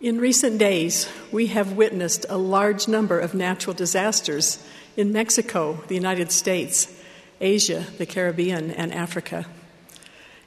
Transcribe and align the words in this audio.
In 0.00 0.18
recent 0.18 0.56
days, 0.56 1.06
we 1.30 1.48
have 1.48 1.72
witnessed 1.72 2.24
a 2.30 2.38
large 2.38 2.88
number 2.88 3.20
of 3.20 3.34
natural 3.34 3.74
disasters 3.74 4.58
in 4.96 5.12
Mexico, 5.12 5.84
the 5.88 5.94
United 5.94 6.32
States, 6.32 6.90
Asia, 7.38 7.84
the 7.98 8.06
Caribbean, 8.06 8.70
and 8.70 8.94
Africa. 8.94 9.44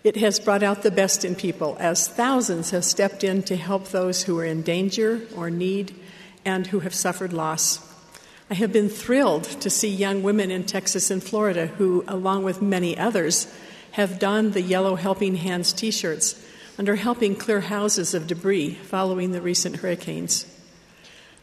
It 0.04 0.16
has 0.16 0.40
brought 0.40 0.64
out 0.64 0.82
the 0.82 0.90
best 0.90 1.24
in 1.24 1.36
people 1.36 1.78
as 1.80 2.08
thousands 2.08 2.72
have 2.72 2.84
stepped 2.84 3.24
in 3.24 3.44
to 3.44 3.56
help 3.56 3.90
those 3.90 4.24
who 4.24 4.40
are 4.40 4.46
in 4.46 4.64
danger 4.64 5.22
or 5.36 5.52
need 5.52 5.94
and 6.44 6.66
who 6.66 6.80
have 6.80 6.96
suffered 6.96 7.32
loss. 7.32 7.80
I 8.50 8.56
have 8.56 8.74
been 8.74 8.90
thrilled 8.90 9.44
to 9.62 9.70
see 9.70 9.88
young 9.88 10.24
women 10.24 10.50
in 10.50 10.64
Texas 10.64 11.12
and 11.12 11.24
Florida 11.24 11.68
who, 11.68 12.04
along 12.08 12.44
with 12.44 12.64
many 12.64 12.98
others, 12.98 13.46
have 13.92 14.18
donned 14.18 14.54
the 14.54 14.64
Yellow 14.64 14.96
Helping 14.96 15.36
Hands 15.36 15.72
t 15.72 15.92
shirts 15.92 16.44
and 16.78 16.90
are 16.90 16.96
helping 16.96 17.36
clear 17.36 17.62
houses 17.62 18.14
of 18.14 18.28
debris 18.28 18.76
following 18.76 19.32
the 19.32 19.42
recent 19.42 19.78
hurricanes. 19.78 20.46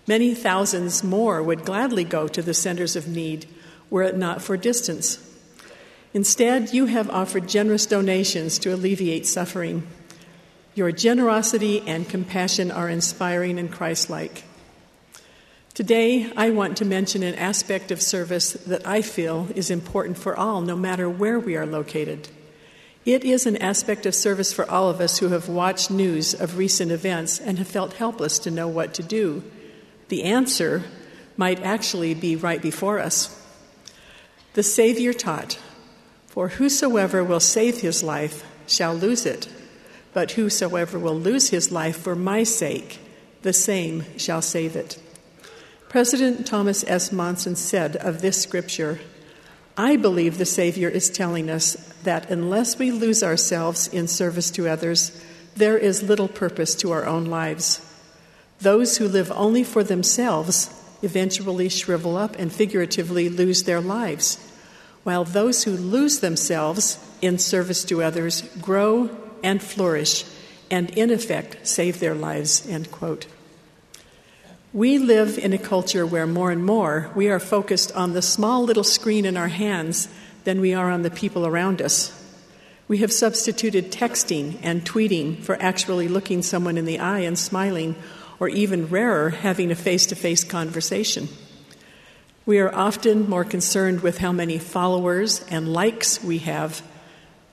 Many 0.07 0.35
thousands 0.35 1.05
more 1.05 1.43
would 1.43 1.65
gladly 1.65 2.05
go 2.05 2.27
to 2.29 2.43
the 2.43 2.55
centers 2.55 2.97
of 2.97 3.07
need 3.07 3.47
were 3.91 4.03
it 4.03 4.17
not 4.17 4.43
for 4.43 4.57
distance. 4.57 5.25
Instead, 6.13 6.73
you 6.73 6.87
have 6.87 7.09
offered 7.11 7.49
generous 7.49 7.87
donations 7.87 8.59
to 8.59 8.75
alleviate 8.75 9.27
suffering. 9.27 9.87
Your 10.75 10.91
generosity 10.91 11.83
and 11.87 12.09
compassion 12.09 12.71
are 12.71 12.89
inspiring 12.89 13.59
and 13.59 13.71
Christ 13.71 14.11
like. 14.11 14.45
Today, 15.75 16.33
I 16.37 16.51
want 16.51 16.77
to 16.79 16.85
mention 16.85 17.23
an 17.23 17.37
aspect 17.37 17.93
of 17.93 18.03
service 18.03 18.53
that 18.53 18.87
I 18.87 19.03
feel 19.03 19.49
is 19.55 19.71
important 19.71 20.19
for 20.19 20.37
all, 20.37 20.61
no 20.61 20.75
matter 20.77 21.09
where 21.09 21.39
we 21.39 21.57
are 21.57 21.67
located. 21.67 22.29
It 23.07 23.25
is 23.25 23.47
an 23.47 23.57
aspect 23.57 24.05
of 24.05 24.15
service 24.15 24.53
for 24.53 24.71
all 24.71 24.91
of 24.91 25.01
us 25.01 25.19
who 25.19 25.29
have 25.29 25.49
watched 25.49 25.91
news 25.91 26.35
of 26.35 26.59
recent 26.59 26.93
events 26.93 27.41
and 27.41 27.57
have 27.59 27.69
felt 27.69 27.95
helpless 27.95 28.39
to 28.41 28.51
know 28.51 28.69
what 28.69 28.93
to 28.95 29.03
do. 29.03 29.43
The 30.09 30.25
answer 30.25 30.83
might 31.37 31.63
actually 31.63 32.13
be 32.13 32.37
right 32.37 32.61
before 32.61 32.99
us. 32.99 33.37
The 34.53 34.63
Savior 34.63 35.15
taught, 35.15 35.59
For 36.27 36.49
whosoever 36.49 37.25
will 37.25 37.41
save 37.41 37.81
his 37.81 38.03
life 38.03 38.45
shall 38.67 38.95
lose 38.95 39.25
it, 39.25 39.49
but 40.13 40.33
whosoever 40.33 40.99
will 40.99 41.19
lose 41.19 41.49
his 41.49 41.73
life 41.73 41.97
for 41.97 42.15
my 42.15 42.43
sake, 42.43 42.99
the 43.41 43.55
same 43.55 44.05
shall 44.19 44.43
save 44.43 44.77
it. 44.77 45.01
President 45.89 46.47
Thomas 46.47 46.85
S. 46.87 47.11
Monson 47.11 47.57
said 47.57 47.97
of 47.97 48.21
this 48.21 48.43
scripture, 48.43 49.01
I 49.77 49.97
believe 49.97 50.37
the 50.37 50.45
Savior 50.45 50.89
is 50.91 51.09
telling 51.09 51.49
us 51.49 51.90
that 52.05 52.31
unless 52.31 52.79
we 52.79 52.91
lose 52.91 53.23
ourselves 53.23 53.89
in 53.89 54.09
service 54.09 54.51
to 54.53 54.69
others, 54.69 55.13
there 55.57 55.79
is 55.79 56.03
little 56.03 56.29
purpose 56.29 56.75
to 56.77 56.91
our 56.91 57.07
own 57.07 57.27
lives. 57.27 57.87
Those 58.61 58.99
who 58.99 59.09
live 59.09 59.33
only 59.33 59.65
for 59.65 59.83
themselves 59.83 60.71
eventually 61.03 61.69
shrivel 61.69 62.17
up 62.17 62.37
and 62.39 62.53
figuratively 62.53 63.29
lose 63.29 63.63
their 63.63 63.81
lives, 63.81 64.39
while 65.03 65.25
those 65.25 65.65
who 65.65 65.73
lose 65.73 66.21
themselves 66.21 66.99
in 67.23 67.39
service 67.39 67.85
to 67.85 68.03
others 68.03 68.43
grow 68.61 69.11
and 69.43 69.63
flourish 69.63 70.25
and, 70.71 70.91
in 70.91 71.11
effect, 71.11 71.67
save 71.67 72.01
their 72.01 72.15
lives. 72.15 72.67
End 72.69 72.91
quote. 72.91 73.27
We 74.73 74.99
live 74.99 75.37
in 75.37 75.53
a 75.53 75.59
culture 75.59 76.07
where 76.07 76.29
more 76.29 76.53
and 76.53 76.65
more 76.65 77.11
we 77.17 77.29
are 77.29 77.41
focused 77.41 77.91
on 77.93 78.13
the 78.13 78.23
small 78.23 78.63
little 78.63 78.85
screen 78.85 79.25
in 79.25 79.37
our 79.37 79.49
hands 79.49 80.09
than 80.45 80.61
we 80.61 80.75
are 80.75 80.91
on 80.91 81.03
the 81.03 81.11
people 81.11 81.47
around 81.47 81.83
us. 81.83 82.17
We 82.89 82.99
have 82.99 83.13
substituted 83.13 83.93
texting 83.93 84.59
and 84.63 84.85
tweeting 84.85 85.43
for 85.43 85.61
actually 85.61 86.09
looking 86.09 86.43
someone 86.43 86.77
in 86.77 86.87
the 86.87 86.99
eye 86.99 87.21
and 87.21 87.39
smiling, 87.39 87.95
or 88.41 88.49
even 88.49 88.89
rarer, 88.89 89.31
having 89.31 89.71
a 89.71 89.77
face 89.77 90.07
to 90.07 90.17
face 90.17 90.43
conversation. 90.43 91.29
We 92.47 92.59
are 92.59 92.75
often 92.75 93.29
more 93.29 93.45
concerned 93.45 94.01
with 94.01 94.19
how 94.19 94.33
many 94.33 94.59
followers 94.59 95.45
and 95.51 95.73
likes 95.73 96.25
we 96.25 96.39
have 96.39 96.83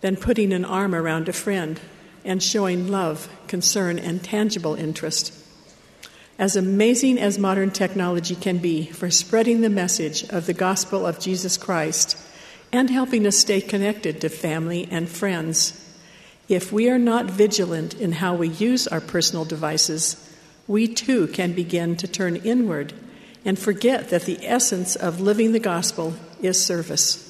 than 0.02 0.16
putting 0.16 0.54
an 0.54 0.66
arm 0.66 0.96
around 0.96 1.30
a 1.30 1.34
friend 1.34 1.80
and 2.24 2.42
showing 2.42 2.88
love, 2.88 3.30
concern, 3.48 4.00
and 4.00 4.24
tangible 4.24 4.76
interest. 4.76 5.34
As 6.40 6.56
amazing 6.56 7.20
as 7.20 7.40
modern 7.40 7.72
technology 7.72 8.36
can 8.36 8.60
be 8.60 8.86
for 8.86 9.10
spreading 9.10 9.62
the 9.62 9.70
message 9.70 10.24
of 10.30 10.46
the 10.46 10.54
gospel 10.54 11.06
of 11.06 11.20
Jesus 11.20 11.58
Christ 11.58 12.18
and 12.72 12.90
helping 12.90 13.26
us 13.26 13.38
stay 13.38 13.62
connected 13.62 14.22
to 14.22 14.30
family 14.30 14.88
and 14.92 15.10
friends, 15.10 15.84
if 16.50 16.72
we 16.72 16.90
are 16.90 16.98
not 16.98 17.26
vigilant 17.26 17.94
in 17.94 18.14
how 18.14 18.36
we 18.36 18.50
use 18.50 18.88
our 18.88 19.02
personal 19.02 19.46
devices, 19.46 20.16
we 20.68 20.88
too 20.88 21.28
can 21.28 21.54
begin 21.54 21.96
to 21.98 22.08
turn 22.08 22.36
inward 22.38 22.94
and 23.46 23.58
forget 23.58 24.10
that 24.10 24.24
the 24.24 24.46
essence 24.46 24.96
of 24.96 25.22
living 25.22 25.52
the 25.52 25.60
gospel 25.60 26.14
is 26.42 26.64
service. 26.64 27.24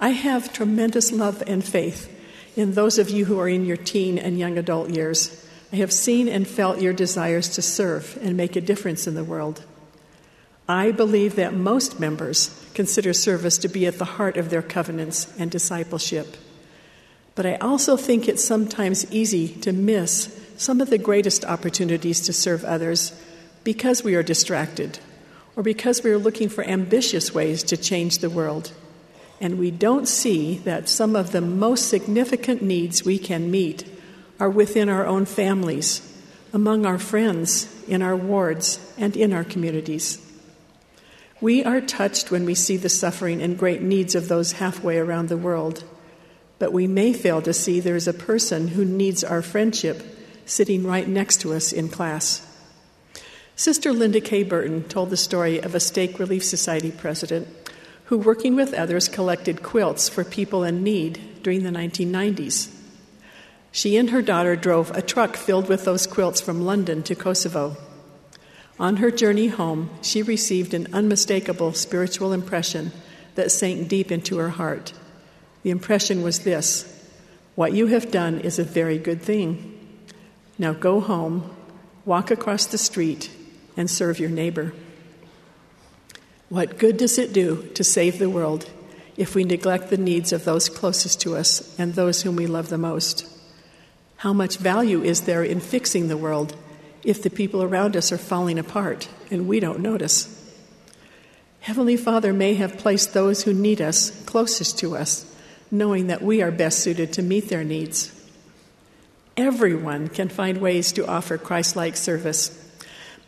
I 0.00 0.10
have 0.10 0.52
tremendous 0.52 1.12
love 1.12 1.42
and 1.46 1.64
faith 1.64 2.12
in 2.56 2.72
those 2.72 2.98
of 2.98 3.10
you 3.10 3.24
who 3.24 3.38
are 3.38 3.48
in 3.48 3.64
your 3.64 3.76
teen 3.76 4.18
and 4.18 4.38
young 4.38 4.58
adult 4.58 4.90
years 4.90 5.46
I 5.72 5.76
have 5.76 5.92
seen 5.92 6.28
and 6.28 6.46
felt 6.46 6.80
your 6.80 6.92
desires 6.92 7.48
to 7.50 7.62
serve 7.62 8.18
and 8.22 8.36
make 8.36 8.56
a 8.56 8.60
difference 8.60 9.06
in 9.06 9.14
the 9.14 9.24
world. 9.24 9.64
I 10.68 10.90
believe 10.90 11.36
that 11.36 11.54
most 11.54 12.00
members 12.00 12.50
consider 12.74 13.12
service 13.12 13.56
to 13.58 13.68
be 13.68 13.86
at 13.86 13.98
the 13.98 14.04
heart 14.04 14.36
of 14.36 14.50
their 14.50 14.62
covenants 14.62 15.32
and 15.38 15.50
discipleship. 15.50 16.36
But 17.36 17.46
I 17.46 17.54
also 17.56 17.96
think 17.96 18.28
it's 18.28 18.44
sometimes 18.44 19.10
easy 19.12 19.48
to 19.60 19.72
miss 19.72 20.42
some 20.56 20.80
of 20.80 20.90
the 20.90 20.98
greatest 20.98 21.44
opportunities 21.44 22.20
to 22.22 22.32
serve 22.32 22.64
others 22.64 23.12
because 23.62 24.02
we 24.02 24.14
are 24.14 24.22
distracted 24.22 24.98
or 25.54 25.62
because 25.62 26.02
we 26.02 26.10
are 26.10 26.18
looking 26.18 26.48
for 26.48 26.64
ambitious 26.64 27.32
ways 27.32 27.62
to 27.64 27.76
change 27.76 28.18
the 28.18 28.30
world. 28.30 28.72
And 29.40 29.58
we 29.58 29.70
don't 29.70 30.08
see 30.08 30.58
that 30.58 30.88
some 30.88 31.14
of 31.14 31.32
the 31.32 31.40
most 31.40 31.88
significant 31.88 32.62
needs 32.62 33.04
we 33.04 33.18
can 33.18 33.50
meet 33.50 33.84
are 34.40 34.50
within 34.50 34.88
our 34.88 35.06
own 35.06 35.26
families, 35.26 36.02
among 36.52 36.86
our 36.86 36.98
friends, 36.98 37.72
in 37.86 38.02
our 38.02 38.16
wards, 38.16 38.80
and 38.98 39.16
in 39.16 39.32
our 39.32 39.44
communities. 39.44 40.25
We 41.40 41.62
are 41.64 41.82
touched 41.82 42.30
when 42.30 42.46
we 42.46 42.54
see 42.54 42.78
the 42.78 42.88
suffering 42.88 43.42
and 43.42 43.58
great 43.58 43.82
needs 43.82 44.14
of 44.14 44.28
those 44.28 44.52
halfway 44.52 44.96
around 44.96 45.28
the 45.28 45.36
world, 45.36 45.84
but 46.58 46.72
we 46.72 46.86
may 46.86 47.12
fail 47.12 47.42
to 47.42 47.52
see 47.52 47.78
there 47.78 47.94
is 47.94 48.08
a 48.08 48.14
person 48.14 48.68
who 48.68 48.86
needs 48.86 49.22
our 49.22 49.42
friendship 49.42 50.02
sitting 50.46 50.86
right 50.86 51.06
next 51.06 51.42
to 51.42 51.52
us 51.52 51.72
in 51.72 51.90
class. 51.90 52.42
Sister 53.54 53.92
Linda 53.92 54.20
K. 54.20 54.44
Burton 54.44 54.84
told 54.84 55.10
the 55.10 55.16
story 55.16 55.58
of 55.58 55.74
a 55.74 55.80
Stake 55.80 56.18
Relief 56.18 56.42
Society 56.42 56.90
president 56.90 57.48
who, 58.04 58.16
working 58.16 58.54
with 58.54 58.72
others, 58.72 59.08
collected 59.08 59.62
quilts 59.62 60.08
for 60.08 60.24
people 60.24 60.64
in 60.64 60.82
need 60.82 61.42
during 61.42 61.64
the 61.64 61.70
1990s. 61.70 62.72
She 63.72 63.98
and 63.98 64.08
her 64.08 64.22
daughter 64.22 64.56
drove 64.56 64.90
a 64.92 65.02
truck 65.02 65.36
filled 65.36 65.68
with 65.68 65.84
those 65.84 66.06
quilts 66.06 66.40
from 66.40 66.64
London 66.64 67.02
to 67.02 67.14
Kosovo. 67.14 67.76
On 68.78 68.96
her 68.96 69.10
journey 69.10 69.48
home, 69.48 69.90
she 70.02 70.22
received 70.22 70.74
an 70.74 70.88
unmistakable 70.92 71.72
spiritual 71.72 72.32
impression 72.32 72.92
that 73.34 73.50
sank 73.50 73.88
deep 73.88 74.12
into 74.12 74.36
her 74.38 74.50
heart. 74.50 74.92
The 75.62 75.70
impression 75.70 76.22
was 76.22 76.40
this 76.40 76.92
What 77.54 77.72
you 77.72 77.86
have 77.86 78.10
done 78.10 78.40
is 78.40 78.58
a 78.58 78.64
very 78.64 78.98
good 78.98 79.22
thing. 79.22 79.72
Now 80.58 80.72
go 80.72 81.00
home, 81.00 81.54
walk 82.04 82.30
across 82.30 82.66
the 82.66 82.78
street, 82.78 83.30
and 83.76 83.90
serve 83.90 84.18
your 84.18 84.30
neighbor. 84.30 84.72
What 86.48 86.78
good 86.78 86.96
does 86.96 87.18
it 87.18 87.32
do 87.32 87.68
to 87.74 87.82
save 87.82 88.18
the 88.18 88.30
world 88.30 88.70
if 89.16 89.34
we 89.34 89.44
neglect 89.44 89.88
the 89.88 89.96
needs 89.96 90.32
of 90.32 90.44
those 90.44 90.68
closest 90.68 91.20
to 91.22 91.36
us 91.36 91.74
and 91.78 91.94
those 91.94 92.22
whom 92.22 92.36
we 92.36 92.46
love 92.46 92.68
the 92.68 92.78
most? 92.78 93.26
How 94.18 94.32
much 94.32 94.58
value 94.58 95.02
is 95.02 95.22
there 95.22 95.42
in 95.42 95.60
fixing 95.60 96.08
the 96.08 96.16
world 96.16 96.56
if 97.06 97.22
the 97.22 97.30
people 97.30 97.62
around 97.62 97.96
us 97.96 98.10
are 98.12 98.18
falling 98.18 98.58
apart 98.58 99.08
and 99.30 99.48
we 99.48 99.60
don't 99.60 99.80
notice? 99.80 100.32
Heavenly 101.60 101.96
Father 101.96 102.32
may 102.32 102.54
have 102.54 102.78
placed 102.78 103.14
those 103.14 103.44
who 103.44 103.54
need 103.54 103.80
us 103.80 104.10
closest 104.24 104.78
to 104.80 104.96
us, 104.96 105.24
knowing 105.70 106.08
that 106.08 106.22
we 106.22 106.42
are 106.42 106.50
best 106.50 106.80
suited 106.80 107.12
to 107.14 107.22
meet 107.22 107.48
their 107.48 107.64
needs. 107.64 108.12
Everyone 109.36 110.08
can 110.08 110.28
find 110.28 110.58
ways 110.58 110.92
to 110.92 111.06
offer 111.06 111.38
Christ 111.38 111.76
like 111.76 111.96
service. 111.96 112.62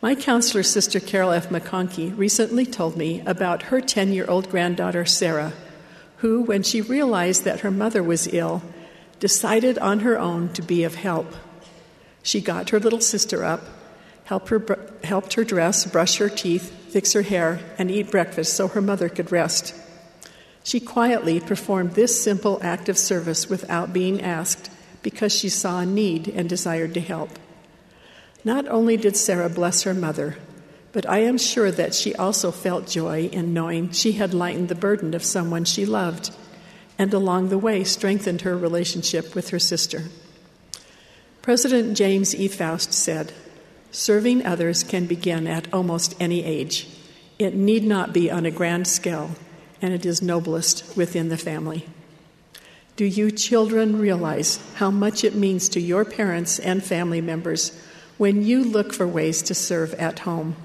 My 0.01 0.15
counselor, 0.15 0.63
Sister 0.63 0.99
Carol 0.99 1.31
F. 1.31 1.49
McConkie, 1.49 2.17
recently 2.17 2.65
told 2.65 2.95
me 2.95 3.21
about 3.25 3.63
her 3.63 3.81
10 3.81 4.13
year 4.13 4.25
old 4.27 4.49
granddaughter, 4.49 5.05
Sarah, 5.05 5.53
who, 6.17 6.41
when 6.41 6.63
she 6.63 6.81
realized 6.81 7.43
that 7.43 7.59
her 7.61 7.71
mother 7.71 8.01
was 8.01 8.33
ill, 8.33 8.61
decided 9.19 9.77
on 9.77 9.99
her 9.99 10.17
own 10.17 10.49
to 10.53 10.61
be 10.61 10.83
of 10.83 10.95
help. 10.95 11.33
She 12.23 12.41
got 12.41 12.69
her 12.69 12.79
little 12.79 13.01
sister 13.01 13.43
up, 13.43 13.61
helped 14.25 14.49
her, 14.49 14.79
helped 15.03 15.33
her 15.33 15.43
dress, 15.43 15.85
brush 15.85 16.17
her 16.17 16.29
teeth, 16.29 16.71
fix 16.89 17.13
her 17.13 17.21
hair, 17.21 17.59
and 17.77 17.89
eat 17.89 18.11
breakfast 18.11 18.53
so 18.53 18.67
her 18.67 18.81
mother 18.81 19.09
could 19.09 19.31
rest. 19.31 19.73
She 20.63 20.79
quietly 20.79 21.39
performed 21.39 21.93
this 21.93 22.21
simple 22.21 22.59
act 22.61 22.89
of 22.89 22.97
service 22.97 23.49
without 23.49 23.93
being 23.93 24.21
asked 24.21 24.69
because 25.01 25.33
she 25.33 25.49
saw 25.49 25.79
a 25.79 25.85
need 25.85 26.27
and 26.27 26.49
desired 26.49 26.93
to 26.93 27.01
help. 27.01 27.31
Not 28.43 28.67
only 28.67 28.97
did 28.97 29.17
Sarah 29.17 29.49
bless 29.49 29.83
her 29.83 29.93
mother, 29.93 30.37
but 30.91 31.07
I 31.07 31.19
am 31.19 31.37
sure 31.37 31.71
that 31.71 31.93
she 31.93 32.15
also 32.15 32.51
felt 32.51 32.87
joy 32.87 33.29
in 33.31 33.53
knowing 33.53 33.91
she 33.91 34.13
had 34.13 34.33
lightened 34.33 34.69
the 34.69 34.75
burden 34.75 35.13
of 35.13 35.23
someone 35.23 35.65
she 35.65 35.85
loved, 35.85 36.31
and 36.97 37.13
along 37.13 37.49
the 37.49 37.57
way 37.57 37.83
strengthened 37.83 38.41
her 38.41 38.57
relationship 38.57 39.35
with 39.35 39.49
her 39.49 39.59
sister. 39.59 40.05
President 41.41 41.95
James 41.95 42.35
E. 42.35 42.47
Faust 42.47 42.93
said, 42.93 43.33
Serving 43.91 44.45
others 44.45 44.83
can 44.83 45.05
begin 45.05 45.47
at 45.47 45.73
almost 45.73 46.15
any 46.19 46.43
age. 46.43 46.87
It 47.39 47.55
need 47.55 47.83
not 47.83 48.13
be 48.13 48.29
on 48.29 48.45
a 48.45 48.51
grand 48.51 48.87
scale, 48.87 49.31
and 49.81 49.93
it 49.93 50.05
is 50.05 50.21
noblest 50.21 50.97
within 50.97 51.29
the 51.29 51.37
family. 51.37 51.87
Do 52.97 53.05
you 53.05 53.31
children 53.31 53.97
realize 53.97 54.59
how 54.75 54.91
much 54.91 55.23
it 55.23 55.33
means 55.33 55.69
to 55.69 55.79
your 55.79 56.03
parents 56.03 56.59
and 56.59 56.83
family 56.83 57.21
members 57.21 57.71
when 58.17 58.43
you 58.43 58.61
look 58.61 58.91
for 58.91 59.07
ways 59.07 59.41
to 59.43 59.55
serve 59.55 59.93
at 59.93 60.19
home? 60.19 60.57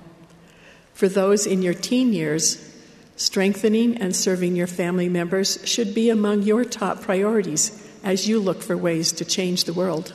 For 0.92 1.08
those 1.08 1.46
in 1.46 1.62
your 1.62 1.74
teen 1.74 2.12
years, 2.12 2.74
strengthening 3.14 3.98
and 3.98 4.14
serving 4.14 4.56
your 4.56 4.66
family 4.66 5.08
members 5.08 5.60
should 5.64 5.94
be 5.94 6.10
among 6.10 6.42
your 6.42 6.64
top 6.64 7.02
priorities 7.02 7.88
as 8.02 8.28
you 8.28 8.40
look 8.40 8.62
for 8.62 8.76
ways 8.76 9.12
to 9.12 9.24
change 9.24 9.64
the 9.64 9.72
world. 9.72 10.12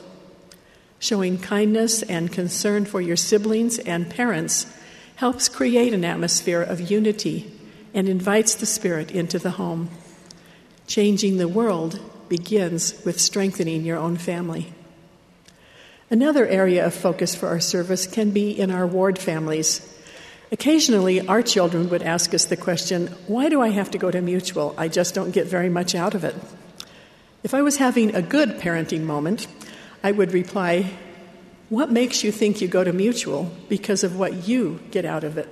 Showing 1.00 1.38
kindness 1.38 2.02
and 2.02 2.30
concern 2.30 2.84
for 2.84 3.00
your 3.00 3.16
siblings 3.16 3.78
and 3.78 4.08
parents 4.08 4.66
helps 5.16 5.48
create 5.48 5.94
an 5.94 6.04
atmosphere 6.04 6.62
of 6.62 6.90
unity 6.90 7.50
and 7.94 8.06
invites 8.06 8.54
the 8.54 8.66
Spirit 8.66 9.10
into 9.10 9.38
the 9.38 9.52
home. 9.52 9.88
Changing 10.86 11.38
the 11.38 11.48
world 11.48 11.98
begins 12.28 13.02
with 13.04 13.18
strengthening 13.18 13.82
your 13.82 13.96
own 13.96 14.18
family. 14.18 14.74
Another 16.10 16.46
area 16.46 16.84
of 16.84 16.92
focus 16.92 17.34
for 17.34 17.48
our 17.48 17.60
service 17.60 18.06
can 18.06 18.30
be 18.30 18.50
in 18.50 18.70
our 18.70 18.86
ward 18.86 19.18
families. 19.18 19.86
Occasionally, 20.52 21.26
our 21.26 21.42
children 21.42 21.88
would 21.88 22.02
ask 22.02 22.34
us 22.34 22.44
the 22.44 22.56
question, 22.58 23.06
Why 23.26 23.48
do 23.48 23.62
I 23.62 23.68
have 23.68 23.90
to 23.92 23.98
go 23.98 24.10
to 24.10 24.20
Mutual? 24.20 24.74
I 24.76 24.88
just 24.88 25.14
don't 25.14 25.30
get 25.30 25.46
very 25.46 25.70
much 25.70 25.94
out 25.94 26.14
of 26.14 26.24
it. 26.24 26.34
If 27.42 27.54
I 27.54 27.62
was 27.62 27.78
having 27.78 28.14
a 28.14 28.20
good 28.20 28.58
parenting 28.58 29.02
moment, 29.02 29.46
I 30.02 30.12
would 30.12 30.32
reply, 30.32 30.92
What 31.68 31.92
makes 31.92 32.24
you 32.24 32.32
think 32.32 32.60
you 32.60 32.68
go 32.68 32.84
to 32.84 32.92
Mutual 32.92 33.52
because 33.68 34.02
of 34.02 34.18
what 34.18 34.48
you 34.48 34.80
get 34.90 35.04
out 35.04 35.24
of 35.24 35.36
it? 35.36 35.48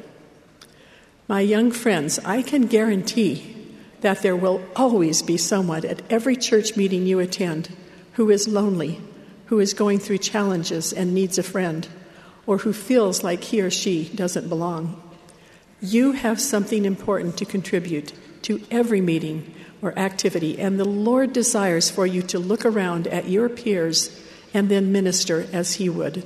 My 1.28 1.40
young 1.40 1.70
friends, 1.70 2.18
I 2.24 2.40
can 2.40 2.66
guarantee 2.66 3.54
that 4.00 4.22
there 4.22 4.36
will 4.36 4.62
always 4.74 5.22
be 5.22 5.36
someone 5.36 5.84
at 5.84 6.00
every 6.10 6.36
church 6.36 6.76
meeting 6.76 7.06
you 7.06 7.18
attend 7.18 7.76
who 8.14 8.30
is 8.30 8.48
lonely, 8.48 9.00
who 9.46 9.60
is 9.60 9.74
going 9.74 9.98
through 9.98 10.18
challenges 10.18 10.92
and 10.92 11.12
needs 11.12 11.36
a 11.36 11.42
friend, 11.42 11.86
or 12.46 12.58
who 12.58 12.72
feels 12.72 13.22
like 13.22 13.44
he 13.44 13.60
or 13.60 13.70
she 13.70 14.08
doesn't 14.14 14.48
belong. 14.48 15.02
You 15.80 16.12
have 16.12 16.40
something 16.40 16.86
important 16.86 17.36
to 17.36 17.44
contribute 17.44 18.12
to 18.42 18.62
every 18.70 19.02
meeting 19.02 19.54
or 19.82 19.96
activity, 19.98 20.58
and 20.58 20.80
the 20.80 20.88
Lord 20.88 21.34
desires 21.34 21.90
for 21.90 22.06
you 22.06 22.22
to 22.22 22.38
look 22.38 22.64
around 22.64 23.06
at 23.08 23.28
your 23.28 23.48
peers 23.48 24.10
and 24.52 24.68
then 24.68 24.92
minister 24.92 25.46
as 25.52 25.74
He 25.74 25.88
would. 25.88 26.24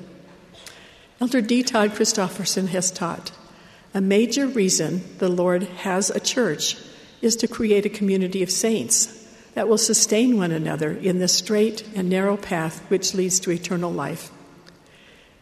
Elder 1.21 1.41
D. 1.41 1.63
Todd 1.63 1.91
Christofferson 1.91 2.69
has 2.69 2.91
taught 2.91 3.33
a 3.95 4.01
major 4.01 4.47
reason 4.47 5.03
the 5.19 5.29
Lord 5.29 5.65
has 5.65 6.09
a 6.09 6.21
church 6.21 6.77
is 7.21 7.37
to 7.37 7.49
create 7.49 7.85
a 7.85 7.91
community 7.91 8.43
of 8.43 8.51
saints 8.51 9.19
that 9.55 9.69
will 9.69 9.79
sustain 9.79 10.39
one 10.39 10.51
another 10.51 10.93
in 10.93 11.19
the 11.19 11.29
straight 11.29 11.87
and 11.95 12.09
narrow 12.09 12.37
path 12.37 12.81
which 12.89 13.15
leads 13.15 13.39
to 13.41 13.51
eternal 13.51 13.93
life. 13.93 14.31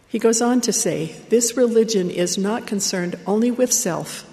He 0.09 0.19
goes 0.19 0.43
on 0.43 0.61
to 0.63 0.73
say, 0.73 1.15
This 1.29 1.57
religion 1.57 2.11
is 2.11 2.37
not 2.37 2.67
concerned 2.67 3.17
only 3.27 3.53
with 3.53 3.73
self. 3.73 4.27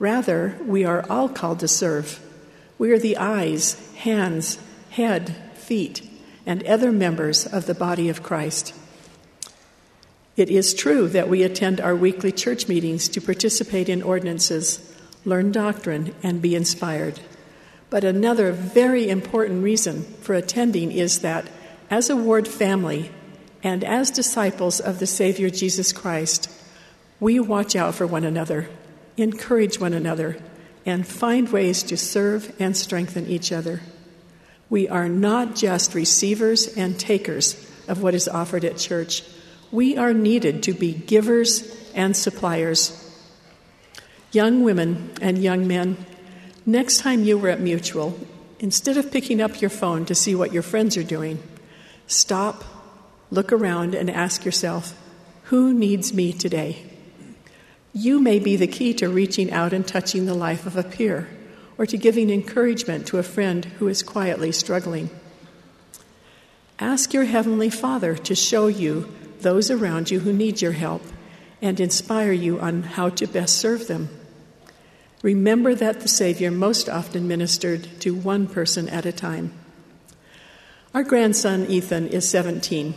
Rather, 0.00 0.58
we 0.66 0.84
are 0.84 1.06
all 1.08 1.28
called 1.28 1.60
to 1.60 1.68
serve. 1.68 2.18
We 2.76 2.90
are 2.90 2.98
the 2.98 3.16
eyes, 3.16 3.76
hands, 3.94 4.58
head, 4.90 5.36
feet, 5.54 6.02
and 6.46 6.66
other 6.66 6.92
members 6.92 7.46
of 7.46 7.66
the 7.66 7.74
body 7.74 8.08
of 8.08 8.22
Christ. 8.22 8.74
It 10.36 10.48
is 10.48 10.74
true 10.74 11.08
that 11.08 11.28
we 11.28 11.42
attend 11.42 11.80
our 11.80 11.94
weekly 11.94 12.32
church 12.32 12.66
meetings 12.66 13.08
to 13.08 13.20
participate 13.20 13.88
in 13.88 14.02
ordinances, 14.02 14.94
learn 15.24 15.52
doctrine, 15.52 16.14
and 16.22 16.40
be 16.40 16.54
inspired. 16.54 17.20
But 17.90 18.04
another 18.04 18.52
very 18.52 19.10
important 19.10 19.62
reason 19.62 20.04
for 20.22 20.34
attending 20.34 20.90
is 20.90 21.20
that 21.20 21.50
as 21.90 22.08
a 22.08 22.16
ward 22.16 22.48
family 22.48 23.10
and 23.62 23.84
as 23.84 24.10
disciples 24.10 24.80
of 24.80 24.98
the 24.98 25.06
Savior 25.06 25.50
Jesus 25.50 25.92
Christ, 25.92 26.50
we 27.20 27.38
watch 27.38 27.76
out 27.76 27.94
for 27.94 28.06
one 28.06 28.24
another, 28.24 28.68
encourage 29.18 29.78
one 29.78 29.92
another, 29.92 30.38
and 30.86 31.06
find 31.06 31.50
ways 31.50 31.82
to 31.84 31.96
serve 31.96 32.52
and 32.58 32.76
strengthen 32.76 33.26
each 33.26 33.52
other. 33.52 33.80
We 34.72 34.88
are 34.88 35.06
not 35.06 35.54
just 35.54 35.94
receivers 35.94 36.66
and 36.78 36.98
takers 36.98 37.62
of 37.88 38.02
what 38.02 38.14
is 38.14 38.26
offered 38.26 38.64
at 38.64 38.78
church. 38.78 39.22
We 39.70 39.98
are 39.98 40.14
needed 40.14 40.62
to 40.62 40.72
be 40.72 40.94
givers 40.94 41.76
and 41.94 42.16
suppliers. 42.16 42.98
Young 44.30 44.62
women 44.62 45.10
and 45.20 45.36
young 45.36 45.68
men, 45.68 45.98
next 46.64 47.00
time 47.00 47.22
you 47.22 47.36
were 47.36 47.50
at 47.50 47.60
Mutual, 47.60 48.18
instead 48.60 48.96
of 48.96 49.12
picking 49.12 49.42
up 49.42 49.60
your 49.60 49.68
phone 49.68 50.06
to 50.06 50.14
see 50.14 50.34
what 50.34 50.54
your 50.54 50.62
friends 50.62 50.96
are 50.96 51.04
doing, 51.04 51.42
stop, 52.06 52.64
look 53.30 53.52
around, 53.52 53.94
and 53.94 54.08
ask 54.08 54.42
yourself, 54.46 54.98
who 55.50 55.74
needs 55.74 56.14
me 56.14 56.32
today? 56.32 56.82
You 57.92 58.18
may 58.20 58.38
be 58.38 58.56
the 58.56 58.66
key 58.68 58.94
to 58.94 59.10
reaching 59.10 59.52
out 59.52 59.74
and 59.74 59.86
touching 59.86 60.24
the 60.24 60.32
life 60.32 60.64
of 60.64 60.78
a 60.78 60.82
peer 60.82 61.28
or 61.82 61.86
to 61.86 61.96
giving 61.96 62.30
encouragement 62.30 63.08
to 63.08 63.18
a 63.18 63.24
friend 63.24 63.64
who 63.64 63.88
is 63.88 64.04
quietly 64.04 64.52
struggling. 64.52 65.10
Ask 66.78 67.12
your 67.12 67.24
Heavenly 67.24 67.70
Father 67.70 68.14
to 68.18 68.36
show 68.36 68.68
you 68.68 69.12
those 69.40 69.68
around 69.68 70.08
you 70.08 70.20
who 70.20 70.32
need 70.32 70.62
your 70.62 70.78
help 70.78 71.02
and 71.60 71.80
inspire 71.80 72.30
you 72.30 72.60
on 72.60 72.84
how 72.84 73.08
to 73.08 73.26
best 73.26 73.56
serve 73.56 73.88
them. 73.88 74.10
Remember 75.24 75.74
that 75.74 76.02
the 76.02 76.08
Savior 76.08 76.52
most 76.52 76.88
often 76.88 77.26
ministered 77.26 77.88
to 77.98 78.14
one 78.14 78.46
person 78.46 78.88
at 78.88 79.04
a 79.04 79.10
time. 79.10 79.52
Our 80.94 81.02
grandson 81.02 81.66
Ethan 81.66 82.06
is 82.06 82.28
17. 82.28 82.94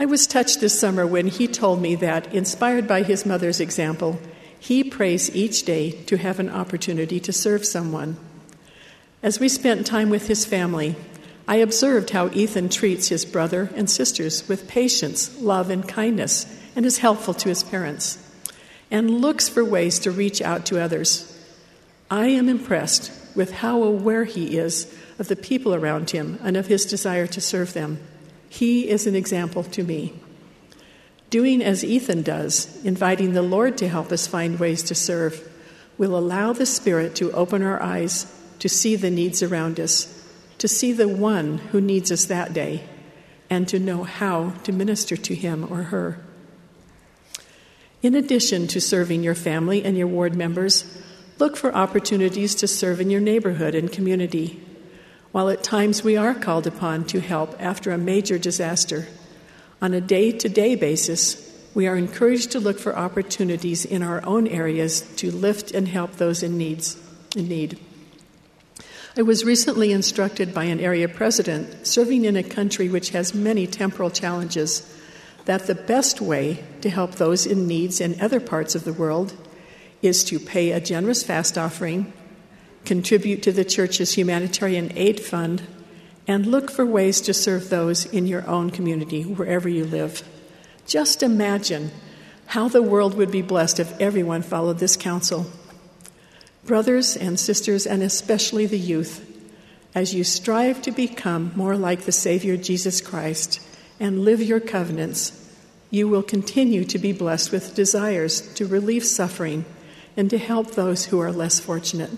I 0.00 0.06
was 0.06 0.26
touched 0.26 0.58
this 0.58 0.76
summer 0.76 1.06
when 1.06 1.28
he 1.28 1.46
told 1.46 1.80
me 1.80 1.94
that, 1.94 2.34
inspired 2.34 2.88
by 2.88 3.04
his 3.04 3.24
mother's 3.24 3.60
example, 3.60 4.18
he 4.62 4.84
prays 4.84 5.34
each 5.34 5.64
day 5.64 5.90
to 5.90 6.16
have 6.16 6.38
an 6.38 6.48
opportunity 6.48 7.18
to 7.18 7.32
serve 7.32 7.66
someone. 7.66 8.16
As 9.20 9.40
we 9.40 9.48
spent 9.48 9.84
time 9.84 10.08
with 10.08 10.28
his 10.28 10.44
family, 10.44 10.94
I 11.48 11.56
observed 11.56 12.10
how 12.10 12.30
Ethan 12.30 12.68
treats 12.68 13.08
his 13.08 13.24
brother 13.24 13.70
and 13.74 13.90
sisters 13.90 14.48
with 14.48 14.68
patience, 14.68 15.36
love, 15.40 15.68
and 15.68 15.86
kindness, 15.88 16.46
and 16.76 16.86
is 16.86 16.98
helpful 16.98 17.34
to 17.34 17.48
his 17.48 17.64
parents, 17.64 18.24
and 18.88 19.20
looks 19.20 19.48
for 19.48 19.64
ways 19.64 19.98
to 19.98 20.12
reach 20.12 20.40
out 20.40 20.64
to 20.66 20.80
others. 20.80 21.36
I 22.08 22.28
am 22.28 22.48
impressed 22.48 23.10
with 23.34 23.50
how 23.50 23.82
aware 23.82 24.22
he 24.22 24.58
is 24.58 24.96
of 25.18 25.26
the 25.26 25.34
people 25.34 25.74
around 25.74 26.10
him 26.10 26.38
and 26.40 26.56
of 26.56 26.68
his 26.68 26.86
desire 26.86 27.26
to 27.26 27.40
serve 27.40 27.72
them. 27.72 27.98
He 28.48 28.88
is 28.88 29.08
an 29.08 29.16
example 29.16 29.64
to 29.64 29.82
me. 29.82 30.20
Doing 31.32 31.62
as 31.62 31.82
Ethan 31.82 32.24
does, 32.24 32.68
inviting 32.84 33.32
the 33.32 33.40
Lord 33.40 33.78
to 33.78 33.88
help 33.88 34.12
us 34.12 34.26
find 34.26 34.60
ways 34.60 34.82
to 34.82 34.94
serve, 34.94 35.50
will 35.96 36.14
allow 36.14 36.52
the 36.52 36.66
Spirit 36.66 37.14
to 37.14 37.32
open 37.32 37.62
our 37.62 37.82
eyes 37.82 38.26
to 38.58 38.68
see 38.68 38.96
the 38.96 39.10
needs 39.10 39.42
around 39.42 39.80
us, 39.80 40.28
to 40.58 40.68
see 40.68 40.92
the 40.92 41.08
one 41.08 41.56
who 41.56 41.80
needs 41.80 42.12
us 42.12 42.26
that 42.26 42.52
day, 42.52 42.84
and 43.48 43.66
to 43.68 43.78
know 43.78 44.04
how 44.04 44.50
to 44.64 44.72
minister 44.72 45.16
to 45.16 45.34
him 45.34 45.66
or 45.72 45.84
her. 45.84 46.22
In 48.02 48.14
addition 48.14 48.66
to 48.66 48.78
serving 48.78 49.22
your 49.22 49.34
family 49.34 49.82
and 49.82 49.96
your 49.96 50.08
ward 50.08 50.36
members, 50.36 51.02
look 51.38 51.56
for 51.56 51.74
opportunities 51.74 52.54
to 52.56 52.68
serve 52.68 53.00
in 53.00 53.08
your 53.08 53.22
neighborhood 53.22 53.74
and 53.74 53.90
community. 53.90 54.62
While 55.30 55.48
at 55.48 55.62
times 55.62 56.04
we 56.04 56.14
are 56.14 56.34
called 56.34 56.66
upon 56.66 57.06
to 57.06 57.22
help 57.22 57.56
after 57.58 57.90
a 57.90 57.96
major 57.96 58.36
disaster, 58.36 59.08
on 59.82 59.92
a 59.92 60.00
day 60.00 60.30
to 60.30 60.48
day 60.48 60.76
basis, 60.76 61.50
we 61.74 61.88
are 61.88 61.96
encouraged 61.96 62.52
to 62.52 62.60
look 62.60 62.78
for 62.78 62.96
opportunities 62.96 63.84
in 63.84 64.02
our 64.02 64.24
own 64.24 64.46
areas 64.46 65.00
to 65.16 65.32
lift 65.32 65.72
and 65.72 65.88
help 65.88 66.12
those 66.12 66.42
in, 66.42 66.56
needs, 66.56 66.96
in 67.34 67.48
need. 67.48 67.80
I 69.16 69.22
was 69.22 69.44
recently 69.44 69.90
instructed 69.90 70.54
by 70.54 70.64
an 70.64 70.80
area 70.80 71.08
president 71.08 71.86
serving 71.86 72.24
in 72.24 72.36
a 72.36 72.44
country 72.44 72.88
which 72.88 73.10
has 73.10 73.34
many 73.34 73.66
temporal 73.66 74.10
challenges 74.10 74.88
that 75.46 75.66
the 75.66 75.74
best 75.74 76.20
way 76.20 76.64
to 76.80 76.88
help 76.88 77.16
those 77.16 77.44
in 77.44 77.66
needs 77.66 78.00
in 78.00 78.20
other 78.20 78.40
parts 78.40 78.76
of 78.76 78.84
the 78.84 78.92
world 78.92 79.34
is 80.00 80.22
to 80.24 80.38
pay 80.38 80.70
a 80.70 80.80
generous 80.80 81.24
fast 81.24 81.58
offering, 81.58 82.12
contribute 82.84 83.42
to 83.42 83.52
the 83.52 83.64
church's 83.64 84.14
humanitarian 84.14 84.92
aid 84.96 85.18
fund, 85.18 85.62
and 86.26 86.46
look 86.46 86.70
for 86.70 86.86
ways 86.86 87.20
to 87.22 87.34
serve 87.34 87.68
those 87.68 88.06
in 88.06 88.26
your 88.26 88.48
own 88.48 88.70
community, 88.70 89.22
wherever 89.22 89.68
you 89.68 89.84
live. 89.84 90.22
Just 90.86 91.22
imagine 91.22 91.90
how 92.46 92.68
the 92.68 92.82
world 92.82 93.14
would 93.14 93.30
be 93.30 93.42
blessed 93.42 93.80
if 93.80 94.00
everyone 94.00 94.42
followed 94.42 94.78
this 94.78 94.96
counsel. 94.96 95.46
Brothers 96.64 97.16
and 97.16 97.40
sisters, 97.40 97.86
and 97.86 98.02
especially 98.02 98.66
the 98.66 98.78
youth, 98.78 99.28
as 99.94 100.14
you 100.14 100.24
strive 100.24 100.80
to 100.82 100.92
become 100.92 101.52
more 101.54 101.76
like 101.76 102.02
the 102.02 102.12
Savior 102.12 102.56
Jesus 102.56 103.00
Christ 103.00 103.60
and 103.98 104.24
live 104.24 104.42
your 104.42 104.60
covenants, 104.60 105.38
you 105.90 106.08
will 106.08 106.22
continue 106.22 106.84
to 106.84 106.98
be 106.98 107.12
blessed 107.12 107.52
with 107.52 107.74
desires 107.74 108.40
to 108.54 108.66
relieve 108.66 109.04
suffering 109.04 109.64
and 110.16 110.30
to 110.30 110.38
help 110.38 110.72
those 110.72 111.06
who 111.06 111.20
are 111.20 111.32
less 111.32 111.60
fortunate. 111.60 112.10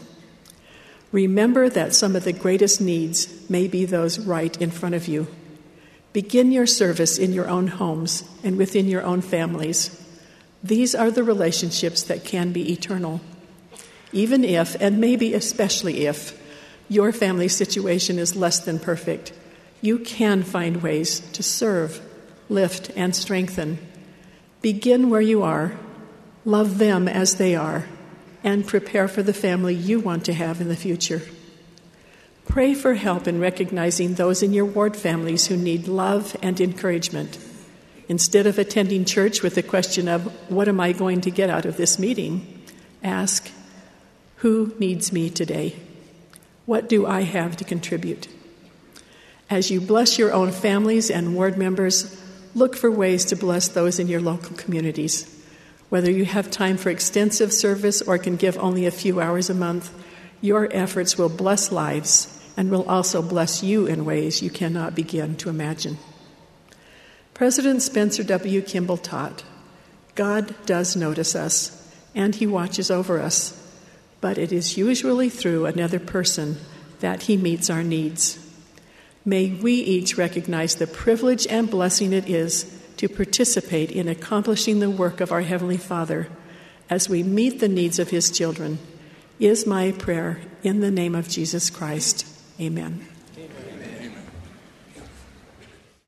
Remember 1.15 1.69
that 1.69 1.95
some 1.95 2.17
of 2.17 2.25
the 2.25 2.33
greatest 2.33 2.81
needs 2.81 3.49
may 3.49 3.69
be 3.69 3.85
those 3.85 4.19
right 4.19 4.61
in 4.61 4.73
front 4.73 4.97
of 4.97 5.07
you. 5.07 5.29
Begin 6.13 6.51
your 6.51 6.67
service 6.67 7.19
in 7.19 7.33
your 7.33 7.49
own 7.49 7.69
homes 7.69 8.25
and 8.43 8.59
within 8.59 8.89
your 8.89 9.05
own 9.05 9.21
families. 9.21 9.97
These 10.65 10.93
are 10.93 11.13
the 11.13 11.23
relationships 11.23 12.03
that 12.03 12.25
can 12.25 12.51
be 12.51 12.73
eternal. 12.73 13.21
Even 14.13 14.43
if, 14.43 14.75
and 14.81 15.01
maybe 15.01 15.35
especially 15.35 16.07
if, 16.07 16.37
your 16.89 17.13
family 17.13 17.47
situation 17.47 18.19
is 18.19 18.35
less 18.35 18.59
than 18.59 18.81
perfect, 18.81 19.33
you 19.81 20.01
can 20.01 20.43
find 20.43 20.83
ways 20.83 21.21
to 21.35 21.45
serve, 21.45 22.01
lift, 22.49 22.91
and 22.97 23.15
strengthen. 23.15 23.79
Begin 24.63 25.11
where 25.11 25.21
you 25.21 25.45
are, 25.45 25.79
love 26.45 26.79
them 26.79 27.07
as 27.07 27.37
they 27.37 27.55
are, 27.55 27.87
and 28.45 28.67
prepare 28.67 29.09
for 29.09 29.23
the 29.23 29.33
family 29.33 29.75
you 29.75 29.99
want 29.99 30.27
to 30.27 30.35
have 30.35 30.61
in 30.61 30.69
the 30.69 30.77
future. 30.77 31.23
Pray 32.47 32.75
for 32.75 32.95
help 32.95 33.27
in 33.27 33.41
recognizing 33.41 34.15
those 34.15 34.43
in 34.43 34.53
your 34.53 34.67
ward 34.67 34.97
families 34.97 35.47
who 35.47 35.57
need 35.57 35.89
love 35.89 36.37
and 36.43 36.61
encouragement. 36.61 37.39
Instead 38.07 38.47
of 38.47 38.59
attending 38.59 39.07
church 39.07 39.43
with 39.43 39.55
the 39.55 39.63
question 39.63 40.09
of, 40.09 40.27
What 40.51 40.69
am 40.69 40.79
I 40.79 40.93
going 40.93 41.23
to 41.23 41.31
get 41.31 41.49
out 41.49 41.65
of 41.65 41.79
this 41.79 41.99
meeting? 41.99 42.63
ask, 43.03 43.51
Who 44.37 44.75
needs 44.79 45.11
me 45.11 45.31
today? 45.31 45.77
What 46.67 46.89
do 46.89 47.07
I 47.07 47.23
have 47.23 47.57
to 47.57 47.65
contribute? 47.65 48.29
As 49.49 49.71
you 49.71 49.81
bless 49.81 50.19
your 50.19 50.33
own 50.33 50.53
families 50.53 51.11
and 51.11 51.35
ward 51.35 51.57
members, 51.57 52.23
look 52.55 52.77
for 52.77 52.91
ways 52.91 53.25
to 53.27 53.37
bless 53.37 53.69
those 53.69 53.99
in 53.99 54.09
your 54.09 54.21
local 54.21 54.57
communities. 54.57 55.34
Whether 55.89 56.11
you 56.11 56.25
have 56.25 56.51
time 56.51 56.77
for 56.77 56.91
extensive 56.91 57.53
service 57.53 58.03
or 58.03 58.19
can 58.19 58.37
give 58.37 58.59
only 58.59 58.87
a 58.87 58.91
few 58.91 59.21
hours 59.21 59.51
a 59.51 59.55
month, 59.55 59.93
your 60.41 60.69
efforts 60.73 61.17
will 61.17 61.29
bless 61.29 61.71
lives 61.71 62.31
and 62.57 62.71
will 62.71 62.89
also 62.89 63.23
bless 63.23 63.63
you 63.63 63.87
in 63.87 64.05
ways 64.05 64.43
you 64.43 64.51
cannot 64.51 64.95
begin 64.95 65.37
to 65.37 65.49
imagine. 65.49 65.99
President 67.33 67.83
Spencer 67.83 68.23
W. 68.23 68.63
Kimball 68.63 68.97
taught 68.97 69.43
God 70.15 70.55
does 70.67 70.95
notice 70.95 71.35
us, 71.35 71.93
and 72.15 72.37
he 72.37 72.47
watches 72.47 72.91
over 72.91 73.21
us, 73.21 73.61
but 74.21 74.39
it 74.39 74.53
is 74.53 74.77
usually 74.77 75.29
through 75.29 75.67
another 75.67 75.99
person 75.99 76.59
that 77.01 77.23
he 77.23 77.37
meets 77.37 77.69
our 77.69 77.83
needs. 77.83 78.39
May 79.25 79.51
we 79.51 79.75
each 79.75 80.17
recognize 80.17 80.77
the 80.77 80.87
privilege 80.87 81.47
and 81.49 81.69
blessing 81.69 82.13
it 82.13 82.29
is 82.29 82.81
to 82.97 83.09
participate 83.09 83.91
in 83.91 84.09
accomplishing 84.09 84.81
the 84.81 84.91
work 84.91 85.21
of 85.21 85.33
our 85.33 85.43
Heavenly 85.43 85.77
Father 85.77 86.29
as 86.91 87.09
we 87.09 87.23
meet 87.23 87.61
the 87.61 87.69
needs 87.69 87.99
of 87.99 88.11
His 88.11 88.31
children, 88.31 88.79
is 89.41 89.67
my 89.67 89.93
prayer 89.93 90.41
in 90.63 90.81
the 90.81 90.91
name 90.91 91.15
of 91.15 91.29
Jesus 91.29 91.71
Christ. 91.71 92.27
Amen. 92.61 93.14